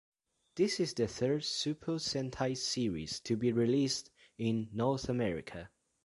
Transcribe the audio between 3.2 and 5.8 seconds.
be released in North America.